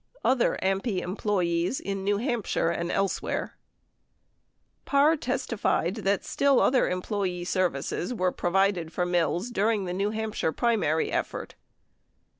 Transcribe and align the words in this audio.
OTHER 0.25 0.57
AMPI 0.63 1.03
EMPLOYEES 1.03 1.79
IN 1.79 2.03
NEW 2.03 2.17
HAMPSHIRE 2.17 2.71
AND 2.71 2.91
ELSEWHERE 2.91 3.53
Parr 4.83 5.15
testified 5.15 5.97
that 5.97 6.25
still 6.25 6.59
other 6.59 6.89
employee 6.89 7.43
services 7.45 8.11
were 8.11 8.31
provided 8.31 8.91
for 8.91 9.05
Mills 9.05 9.51
during 9.51 9.85
the 9.85 9.93
New' 9.93 10.09
Hampshire 10.09 10.51
primary 10.51 11.11
effort. 11.11 11.53